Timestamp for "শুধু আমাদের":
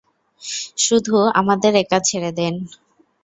0.77-1.73